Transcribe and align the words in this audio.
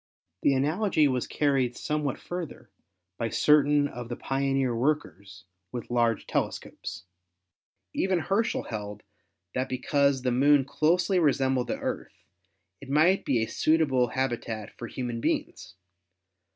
The 0.41 0.55
analogy 0.55 1.07
was 1.07 1.27
carried 1.27 1.77
somewhat 1.77 2.17
further 2.17 2.71
by 3.19 3.29
certain 3.29 3.87
of 3.87 4.09
the 4.09 4.15
pioneer 4.15 4.75
workers 4.75 5.45
with 5.71 5.91
large 5.91 6.25
telescopes. 6.25 7.03
Even 7.93 8.17
Herschel 8.17 8.63
held 8.63 9.03
that 9.53 9.69
because 9.69 10.23
the 10.23 10.31
Moon 10.31 10.65
closely 10.65 11.19
resembled 11.19 11.67
the 11.67 11.77
Earth, 11.77 12.23
it 12.81 12.89
might 12.89 13.25
be 13.25 13.43
a 13.43 13.45
suitable 13.47 14.07
habitat 14.07 14.75
for 14.75 14.87
human 14.87 15.21
beings. 15.21 15.75